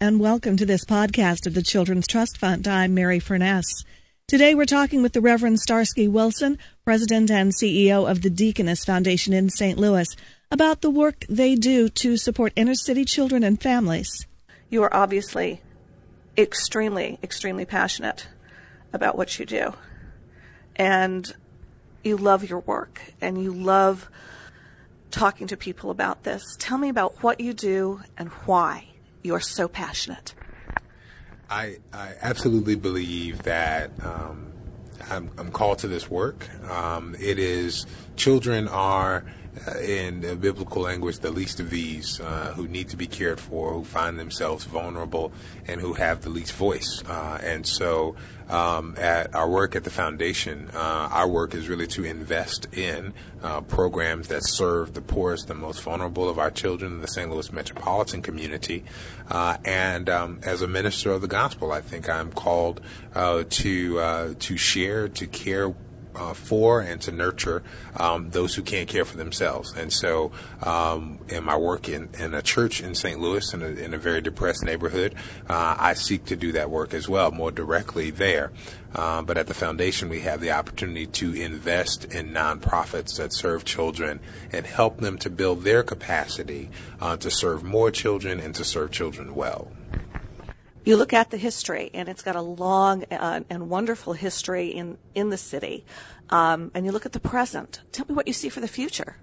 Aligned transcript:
And 0.00 0.20
welcome 0.20 0.56
to 0.56 0.66
this 0.66 0.84
podcast 0.84 1.46
of 1.46 1.54
the 1.54 1.62
Children's 1.62 2.06
Trust 2.06 2.38
Fund. 2.38 2.68
I'm 2.68 2.94
Mary 2.94 3.18
Furness. 3.18 3.64
Today 4.28 4.54
we're 4.54 4.64
talking 4.64 5.02
with 5.02 5.12
the 5.12 5.20
Reverend 5.20 5.60
Starsky 5.60 6.08
Wilson, 6.08 6.58
President 6.84 7.30
and 7.30 7.52
CEO 7.52 8.10
of 8.10 8.22
the 8.22 8.30
Deaconess 8.30 8.84
Foundation 8.84 9.32
in 9.32 9.50
St. 9.50 9.78
Louis, 9.78 10.08
about 10.50 10.80
the 10.80 10.90
work 10.90 11.24
they 11.28 11.54
do 11.54 11.88
to 11.88 12.16
support 12.16 12.52
inner 12.56 12.74
city 12.74 13.04
children 13.04 13.42
and 13.42 13.60
families. 13.60 14.26
You 14.70 14.82
are 14.82 14.94
obviously 14.94 15.60
extremely, 16.36 17.18
extremely 17.22 17.64
passionate 17.64 18.28
about 18.92 19.16
what 19.16 19.38
you 19.38 19.46
do. 19.46 19.74
And 20.76 21.34
you 22.02 22.16
love 22.16 22.48
your 22.48 22.60
work 22.60 23.00
and 23.20 23.42
you 23.42 23.52
love 23.52 24.08
talking 25.10 25.46
to 25.46 25.56
people 25.56 25.90
about 25.90 26.24
this. 26.24 26.42
Tell 26.58 26.78
me 26.78 26.88
about 26.88 27.22
what 27.22 27.40
you 27.40 27.52
do 27.52 28.00
and 28.16 28.28
why 28.46 28.88
you 29.24 29.34
are 29.34 29.40
so 29.40 29.66
passionate. 29.66 30.34
I, 31.50 31.78
I 31.92 32.14
absolutely 32.20 32.76
believe 32.76 33.42
that 33.42 33.90
um, 34.04 34.52
I'm, 35.10 35.30
I'm, 35.36 35.50
called 35.50 35.78
to 35.80 35.88
this 35.88 36.10
work. 36.10 36.48
Um, 36.70 37.16
it 37.18 37.38
is 37.38 37.86
children 38.16 38.68
are 38.68 39.24
uh, 39.68 39.78
in 39.78 40.20
biblical 40.40 40.82
language, 40.82 41.20
the 41.20 41.30
least 41.30 41.60
of 41.60 41.70
these, 41.70 42.20
uh, 42.20 42.52
who 42.56 42.66
need 42.66 42.88
to 42.88 42.96
be 42.96 43.06
cared 43.06 43.38
for, 43.38 43.72
who 43.72 43.84
find 43.84 44.18
themselves 44.18 44.64
vulnerable, 44.64 45.32
and 45.66 45.80
who 45.80 45.94
have 45.94 46.22
the 46.22 46.28
least 46.28 46.52
voice. 46.52 47.02
Uh, 47.08 47.38
and 47.42 47.64
so, 47.66 48.16
um, 48.48 48.94
at 48.98 49.34
our 49.34 49.48
work 49.48 49.76
at 49.76 49.84
the 49.84 49.90
foundation, 49.90 50.70
uh, 50.74 51.08
our 51.10 51.28
work 51.28 51.54
is 51.54 51.68
really 51.68 51.86
to 51.86 52.04
invest 52.04 52.66
in 52.74 53.14
uh, 53.42 53.60
programs 53.60 54.28
that 54.28 54.44
serve 54.44 54.92
the 54.92 55.00
poorest, 55.00 55.46
the 55.46 55.54
most 55.54 55.80
vulnerable 55.82 56.28
of 56.28 56.38
our 56.38 56.50
children 56.50 56.92
in 56.92 57.00
the 57.00 57.08
St. 57.08 57.30
Louis 57.30 57.52
metropolitan 57.52 58.22
community. 58.22 58.84
Uh, 59.30 59.56
and 59.64 60.10
um, 60.10 60.40
as 60.42 60.62
a 60.62 60.66
minister 60.66 61.12
of 61.12 61.22
the 61.22 61.28
gospel, 61.28 61.72
I 61.72 61.80
think 61.80 62.08
I'm 62.08 62.32
called 62.32 62.80
to 63.14 64.34
to 64.34 64.56
share, 64.56 65.08
to 65.08 65.26
care 65.26 65.74
uh, 66.14 66.34
for 66.34 66.80
and 66.80 67.00
to 67.02 67.12
nurture 67.12 67.62
um, 67.96 68.30
those 68.30 68.54
who 68.54 68.62
can't 68.62 68.88
care 68.88 69.04
for 69.04 69.16
themselves. 69.16 69.74
And 69.76 69.92
so, 69.92 70.32
um, 70.62 71.18
in 71.28 71.44
my 71.44 71.56
work 71.56 71.88
in, 71.88 72.08
in 72.18 72.34
a 72.34 72.42
church 72.42 72.80
in 72.80 72.94
St. 72.94 73.18
Louis, 73.18 73.52
in 73.52 73.62
a, 73.62 73.66
in 73.66 73.94
a 73.94 73.98
very 73.98 74.20
depressed 74.20 74.64
neighborhood, 74.64 75.14
uh, 75.48 75.76
I 75.78 75.94
seek 75.94 76.24
to 76.26 76.36
do 76.36 76.52
that 76.52 76.70
work 76.70 76.94
as 76.94 77.08
well, 77.08 77.30
more 77.30 77.50
directly 77.50 78.10
there. 78.10 78.52
Uh, 78.94 79.22
but 79.22 79.36
at 79.36 79.48
the 79.48 79.54
foundation, 79.54 80.08
we 80.08 80.20
have 80.20 80.40
the 80.40 80.52
opportunity 80.52 81.06
to 81.06 81.34
invest 81.34 82.04
in 82.04 82.30
nonprofits 82.30 83.16
that 83.16 83.32
serve 83.32 83.64
children 83.64 84.20
and 84.52 84.66
help 84.66 84.98
them 84.98 85.18
to 85.18 85.28
build 85.28 85.62
their 85.62 85.82
capacity 85.82 86.70
uh, 87.00 87.16
to 87.16 87.30
serve 87.30 87.64
more 87.64 87.90
children 87.90 88.38
and 88.38 88.54
to 88.54 88.64
serve 88.64 88.92
children 88.92 89.34
well 89.34 89.68
you 90.84 90.96
look 90.96 91.12
at 91.12 91.30
the 91.30 91.36
history, 91.36 91.90
and 91.94 92.08
it's 92.08 92.22
got 92.22 92.36
a 92.36 92.42
long 92.42 93.04
uh, 93.10 93.40
and 93.48 93.70
wonderful 93.70 94.12
history 94.12 94.68
in, 94.68 94.98
in 95.14 95.30
the 95.30 95.36
city, 95.36 95.84
um, 96.30 96.70
and 96.74 96.84
you 96.84 96.92
look 96.92 97.06
at 97.06 97.12
the 97.12 97.20
present. 97.20 97.80
Tell 97.92 98.06
me 98.08 98.14
what 98.14 98.26
you 98.26 98.32
see 98.32 98.48
for 98.48 98.60
the 98.60 98.68
future 98.68 99.16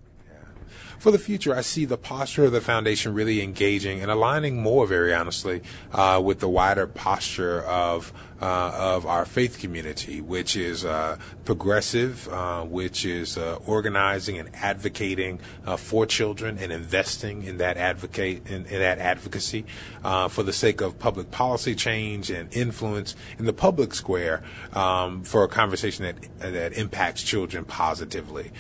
for 1.02 1.10
the 1.10 1.18
future, 1.18 1.56
I 1.56 1.62
see 1.62 1.86
the 1.86 1.98
posture 1.98 2.46
of 2.46 2.52
the 2.52 2.62
foundation 2.62 3.16
really 3.16 3.42
engaging 3.42 4.04
and 4.04 4.12
aligning 4.12 4.62
more, 4.62 4.86
very 4.86 5.16
honestly, 5.16 5.64
uh, 5.92 6.22
with 6.24 6.42
the 6.42 6.48
wider 6.48 6.86
posture 6.86 7.64
of 7.64 8.14
uh, 8.42 8.72
of 8.76 9.06
our 9.06 9.24
faith 9.24 9.60
community, 9.60 10.20
which 10.20 10.56
is 10.56 10.84
uh, 10.84 11.18
progressive, 11.46 12.28
uh, 12.30 12.64
which 12.64 13.06
is 13.06 13.38
uh, 13.38 13.60
organizing 13.68 14.38
and 14.40 14.50
advocating 14.56 15.40
uh, 15.66 15.78
for 15.78 16.06
children 16.06 16.58
and 16.58 16.72
investing 16.72 17.44
in 17.44 17.58
that 17.58 17.78
advocate 17.78 18.48
in, 18.48 18.66
in 18.66 18.80
that 18.80 18.98
advocacy 18.98 19.64
uh, 20.04 20.28
for 20.28 20.44
the 20.44 20.54
sake 20.54 20.82
of 20.82 20.98
public 20.98 21.30
policy 21.30 21.76
change 21.76 22.32
and 22.32 22.52
influence 22.56 23.16
in 23.38 23.46
the 23.46 23.54
public 23.54 23.94
square 23.94 24.42
um, 24.74 25.24
for 25.24 25.44
a 25.44 25.48
conversation 25.48 26.04
that 26.04 26.16
that 26.54 26.74
impacts 26.74 27.22
children 27.22 27.64
positively. 27.64 28.52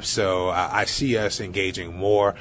so 0.00 0.48
I 0.48 0.84
see 0.86 1.18
us 1.18 1.40
engaging 1.40 1.85
more 1.94 2.34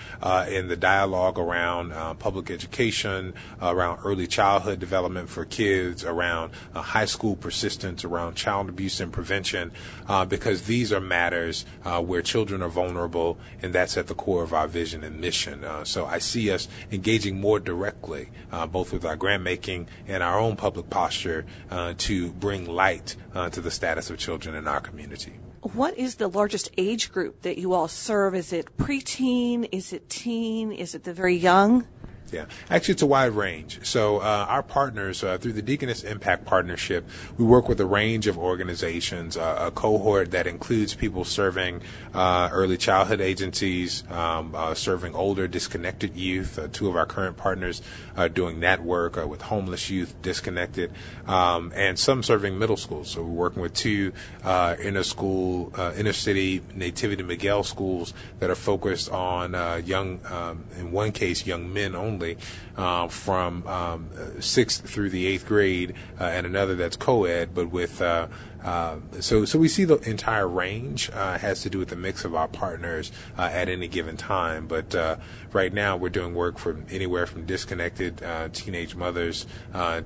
in 0.48 0.68
the 0.68 0.76
dialogue 0.76 1.38
around 1.40 1.92
public 2.20 2.50
education, 2.50 3.34
around 3.62 4.00
early 4.04 4.28
childhood 4.28 4.80
development 4.80 5.30
for 5.30 5.46
kids, 5.46 6.04
around 6.04 6.52
high 6.74 7.06
school 7.06 7.36
persistence 7.36 8.04
around 8.04 8.36
child 8.36 8.70
abuse 8.70 9.00
and 9.00 9.12
prevention, 9.12 9.72
uh, 10.08 10.26
because 10.26 10.64
these 10.64 10.92
are 10.92 11.00
matters 11.00 11.66
uh, 11.84 12.02
where 12.02 12.22
children 12.22 12.62
are 12.62 12.70
vulnerable, 12.70 13.38
and 13.62 13.74
that's 13.74 13.98
at 13.98 14.08
the 14.08 14.16
core 14.16 14.44
of 14.44 14.54
our 14.54 14.68
vision 14.68 15.04
and 15.04 15.20
mission. 15.20 15.64
Uh, 15.64 15.84
so 15.84 16.06
I 16.06 16.20
see 16.20 16.52
us 16.52 16.68
engaging 16.92 17.40
more 17.40 17.60
directly, 17.60 18.30
uh, 18.52 18.66
both 18.68 18.94
with 18.94 19.06
our 19.06 19.16
grant 19.16 19.44
making 19.44 19.88
and 20.08 20.24
our 20.24 20.40
own 20.40 20.56
public 20.56 20.90
posture, 20.90 21.46
uh, 21.70 21.94
to 21.98 22.32
bring 22.34 22.66
light 22.66 23.16
uh, 23.34 23.50
to 23.50 23.62
the 23.62 23.72
status 23.72 24.10
of 24.10 24.18
children 24.18 24.56
in 24.56 24.68
our 24.68 24.82
community 24.82 25.40
what 25.74 25.98
is 25.98 26.16
the 26.16 26.28
largest 26.28 26.70
age 26.78 27.12
group 27.12 27.42
that 27.42 27.58
you 27.58 27.74
all 27.74 27.88
serve? 27.88 28.36
Is 28.36 28.53
it 28.53 28.78
preteen? 28.78 29.68
Is 29.72 29.94
it 29.94 30.09
teen? 30.09 30.72
Is 30.72 30.94
it 30.94 31.06
the 31.06 31.14
very 31.14 31.36
young? 31.36 31.88
Yeah, 32.35 32.47
actually, 32.69 32.91
it's 32.96 33.01
a 33.01 33.06
wide 33.06 33.31
range. 33.31 33.79
So, 33.88 34.18
uh, 34.18 34.46
our 34.50 34.62
partners 34.62 35.23
uh, 35.23 35.38
through 35.38 35.53
the 35.53 35.62
Deaconess 35.62 36.03
Impact 36.03 36.44
Partnership, 36.44 37.07
we 37.38 37.46
work 37.46 37.69
with 37.69 37.79
a 37.79 37.85
range 37.85 38.28
of 38.28 38.38
organizations, 38.38 39.38
uh, 39.38 39.68
a 39.68 39.72
cohort 39.72 40.31
that 40.31 40.46
includes 40.46 40.94
people 40.94 41.23
serving 41.23 41.81
uh, 42.13 42.50
early 42.51 42.75
childhood 42.75 43.22
agencies, 43.22 44.03
um, 44.12 44.53
uh, 44.53 44.73
serving 44.73 45.16
older, 45.16 45.47
disconnected 45.47 46.18
youth. 46.18 46.59
Uh, 46.59 46.68
two 46.73 46.90
of 46.90 46.97
our 46.97 47.06
current 47.06 47.38
partners 47.38 47.81
are 48.18 48.28
doing 48.28 48.59
that 48.59 48.84
work 48.84 49.16
with 49.16 49.44
homeless 49.44 49.90
youth, 49.90 50.13
disconnected, 50.22 50.91
um, 51.28 51.72
and 51.73 51.97
some 51.97 52.22
serving 52.22 52.59
middle 52.59 52.75
schools. 52.75 53.12
So, 53.12 53.22
we're 53.22 53.29
working 53.29 53.62
with 53.62 53.73
two 53.73 54.12
inner 54.44 55.03
school, 55.03 55.73
inner 55.96 56.12
city 56.12 56.62
Nativity 56.73 57.23
Miguel 57.23 57.63
schools 57.63 58.13
that 58.40 58.50
are 58.50 58.56
focused 58.56 59.09
on 59.09 59.53
young, 59.85 60.19
um, 60.25 60.66
in 60.78 60.91
one 60.91 61.13
case, 61.13 61.46
young 61.46 61.72
men 61.72 61.96
only 61.96 62.25
only 62.25 62.38
uh, 62.78 63.08
from 63.08 63.66
um, 63.68 64.09
sixth 64.41 64.88
through 64.90 65.09
the 65.09 65.25
eighth 65.28 65.47
grade, 65.47 65.94
uh, 66.19 66.25
and 66.25 66.46
another 66.46 66.75
that's 66.75 66.96
co-ed, 66.96 67.53
but 67.53 67.72
with 67.72 68.02
uh, 68.02 68.28
uh, 68.63 68.97
so, 69.19 69.46
so 69.46 69.59
we 69.59 69.68
see 69.68 69.86
the 69.86 69.97
entire 70.09 70.47
range 70.47 71.09
uh, 71.12 71.38
has 71.38 71.62
to 71.62 71.69
do 71.69 71.78
with 71.78 71.90
the 71.90 71.96
mix 71.96 72.25
of 72.25 72.34
our 72.34 72.47
partners 72.47 73.12
uh, 73.38 73.44
at 73.44 73.69
any 73.69 73.88
given 73.88 74.18
time. 74.18 74.68
But 74.68 74.96
uh, 74.96 75.18
right 75.53 75.72
now, 75.72 75.96
we're 75.97 76.09
doing 76.09 76.34
work 76.34 76.58
from 76.58 76.85
anywhere 76.90 77.28
from 77.28 77.46
disconnected 77.46 78.24
uh, 78.24 78.50
teenage 78.52 78.96
mothers 78.96 79.46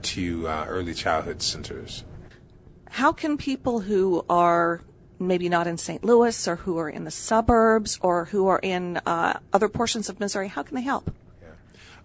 to 0.01 0.47
early 0.47 0.93
childhood 0.93 1.41
centers. 1.41 2.03
How 2.91 3.11
can 3.13 3.37
people 3.37 3.81
who 3.81 4.25
are 4.29 4.81
maybe 5.19 5.47
not 5.47 5.67
in 5.67 5.77
St. 5.77 6.03
Louis 6.03 6.47
or 6.47 6.57
who 6.57 6.77
are 6.79 6.89
in 6.89 7.03
the 7.03 7.11
suburbs 7.11 7.99
or 8.01 8.25
who 8.25 8.47
are 8.47 8.59
in 8.61 8.99
other 9.05 9.69
portions 9.69 10.09
of 10.09 10.19
Missouri, 10.19 10.49
how 10.49 10.63
can 10.63 10.75
they 10.75 10.81
help? 10.81 11.11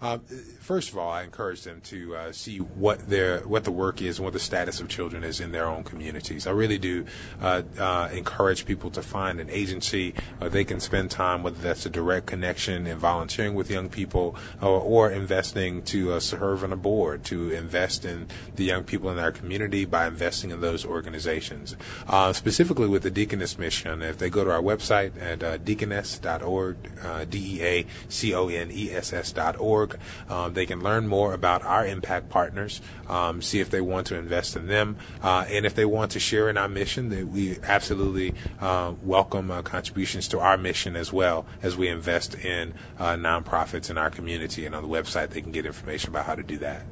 Uh, 0.05 0.19
first 0.61 0.93
of 0.93 0.99
all, 0.99 1.11
I 1.11 1.23
encourage 1.23 1.63
them 1.63 1.81
to 1.85 2.15
uh, 2.15 2.33
see 2.33 2.59
what 2.59 3.09
their 3.09 3.39
what 3.41 3.65
the 3.65 3.71
work 3.71 4.03
is 4.03 4.19
and 4.19 4.25
what 4.25 4.35
the 4.35 4.39
status 4.39 4.79
of 4.79 4.87
children 4.87 5.25
is 5.25 5.41
in 5.41 5.51
their 5.51 5.65
own 5.67 5.83
communities. 5.83 6.47
I 6.47 6.51
really 6.51 6.77
do 6.77 7.07
uh, 7.41 7.63
uh 7.79 8.11
encourage 8.13 8.67
people 8.67 8.91
to 8.91 9.03
find 9.03 9.41
an 9.41 9.49
agency 9.49 10.13
they 10.41 10.63
can 10.63 10.79
spend 10.79 11.11
time, 11.11 11.43
whether 11.43 11.57
that's 11.57 11.87
a 11.87 11.89
direct 11.89 12.27
connection 12.27 12.87
and 12.87 13.01
volunteering 13.01 13.55
with 13.55 13.71
young 13.71 13.89
people, 13.89 14.37
or, 14.61 14.79
or 14.79 15.11
investing 15.11 15.81
to 15.85 16.13
uh, 16.13 16.21
serve 16.21 16.63
on 16.65 16.71
a 16.71 16.77
board, 16.77 17.25
to 17.25 17.51
invest 17.51 18.05
in 18.05 18.27
the 18.57 18.65
young 18.65 18.85
people 18.85 19.09
in 19.09 19.19
our 19.19 19.33
community 19.33 19.87
by 19.87 20.07
investing 20.07 20.51
in 20.51 20.61
those 20.61 20.85
organizations. 20.85 21.77
Uh, 22.07 22.31
specifically 22.35 22.89
with 22.89 23.05
the 23.05 23.11
Deaconess 23.11 23.59
mission, 23.59 24.03
if 24.03 24.19
they 24.19 24.29
go 24.29 24.45
to 24.45 24.51
our 24.51 24.61
website 24.61 25.13
at 25.19 25.39
deaconess.org, 25.65 27.31
D 27.31 27.57
E 27.57 27.63
A 27.63 27.87
C 28.11 28.35
O 28.35 28.49
N 28.49 28.71
E 28.71 28.91
S 28.91 29.15
S.org, 29.15 29.94
um, 30.29 30.55
they 30.55 30.67
can 30.67 30.83
learn 30.83 31.07
more 31.07 31.33
about 31.33 31.63
our 31.63 31.87
impact 31.87 32.29
partners, 32.29 32.81
um, 33.09 33.43
see 33.43 33.61
if 33.61 33.71
they 33.71 33.81
want 33.81 34.07
to 34.09 34.17
invest 34.17 34.57
in 34.57 34.67
them, 34.67 34.97
uh, 35.23 35.45
and 35.49 35.67
if 35.67 35.75
they 35.75 35.85
want 35.85 36.13
to 36.13 36.21
share 36.21 36.49
in 36.49 36.57
our 36.57 36.69
mission, 36.69 37.09
that 37.11 37.29
we 37.29 37.59
absolutely 37.63 38.35
uh, 38.61 38.95
welcome 39.03 39.51
uh, 39.51 39.63
contributions 39.63 40.29
to 40.29 40.39
our 40.41 40.57
mission 40.57 40.97
as 40.97 41.13
well 41.13 41.47
as 41.63 41.77
we 41.77 41.89
invest 41.89 42.35
in 42.35 42.75
uh, 42.99 43.15
nonprofits 43.15 43.91
in 43.91 43.99
our 43.99 44.11
community. 44.11 44.67
And 44.67 44.75
on 44.75 44.83
the 44.83 44.89
website, 44.89 45.31
they 45.31 45.41
can 45.41 45.53
get 45.53 45.67
information 45.67 46.11
about 46.11 46.27
how 46.27 46.35
to 46.35 46.43
do 46.43 46.59
that. 46.59 46.85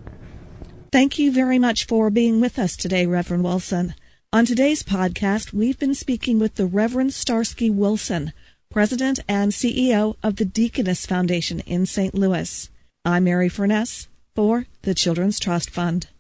Thank 0.91 1.19
you 1.19 1.33
very 1.33 1.59
much 1.59 1.87
for 1.87 2.11
being 2.11 2.41
with 2.41 2.59
us 2.59 2.77
today, 2.77 3.07
Reverend 3.07 3.45
Wilson. 3.45 3.95
On 4.35 4.47
today's 4.47 4.83
podcast, 4.83 5.53
we've 5.53 5.79
been 5.79 5.95
speaking 5.95 6.39
with 6.39 6.55
the 6.55 6.67
Reverend 6.67 7.13
Starsky 7.13 7.71
Wilson, 7.71 8.33
President 8.71 9.21
and 9.29 9.53
CEO 9.53 10.17
of 10.23 10.37
the 10.37 10.47
Deaconess 10.47 11.05
Foundation 11.05 11.61
in 11.61 11.85
St. 11.85 12.15
Louis. 12.15 12.71
I'm 13.05 13.25
Mary 13.25 13.49
Furness 13.49 14.07
for 14.37 14.67
the 14.83 14.95
Children's 14.95 15.41
Trust 15.41 15.71
Fund. 15.71 16.07